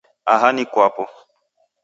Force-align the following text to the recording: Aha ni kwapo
Aha 0.33 0.47
ni 0.55 0.63
kwapo 0.73 1.03